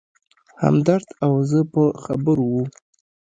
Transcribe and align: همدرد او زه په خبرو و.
همدرد 0.63 1.07
او 1.25 1.33
زه 1.49 1.59
په 1.71 1.83
خبرو 2.03 2.45
و. 2.53 2.57